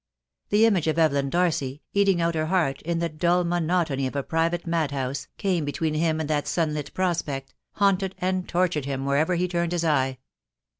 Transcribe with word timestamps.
The 0.49 0.65
image 0.65 0.87
of 0.87 0.97
Evelyn 0.97 1.29
Darcy, 1.29 1.83
eating 1.93 2.19
out 2.21 2.33
her 2.33 2.47
heart 2.47 2.81
in 2.81 2.97
the 2.97 3.07
dull 3.07 3.43
monotony 3.43 4.07
of 4.07 4.15
a 4.15 4.23
private 4.23 4.65
mad 4.65 4.89
house, 4.89 5.27
came 5.37 5.63
between 5.63 5.93
him 5.93 6.19
and 6.19 6.27
that 6.27 6.47
sunlit 6.47 6.91
prospect, 6.95 7.53
haunted 7.73 8.15
and 8.17 8.49
tortured 8.49 8.85
him 8.85 9.05
wherever 9.05 9.35
he 9.35 9.47
turned 9.47 9.73
his 9.73 9.85
eye. 9.85 10.17